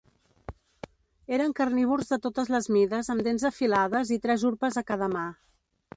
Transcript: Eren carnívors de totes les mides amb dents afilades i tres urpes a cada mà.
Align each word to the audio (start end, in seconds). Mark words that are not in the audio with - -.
Eren 1.37 1.53
carnívors 1.59 2.09
de 2.13 2.19
totes 2.25 2.51
les 2.55 2.69
mides 2.77 3.13
amb 3.15 3.27
dents 3.29 3.45
afilades 3.53 4.15
i 4.17 4.19
tres 4.25 4.47
urpes 4.51 4.81
a 4.83 4.85
cada 4.93 5.15
mà. 5.19 5.29